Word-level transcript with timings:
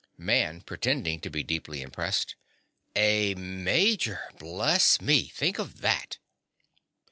MAN. 0.17 0.61
(pretending 0.61 1.19
to 1.19 1.29
be 1.29 1.43
deeply 1.43 1.83
impressed). 1.83 2.33
A 2.95 3.35
Major! 3.35 4.31
Bless 4.39 4.99
me! 4.99 5.27
Think 5.27 5.59
of 5.59 5.81
that! 5.81 6.17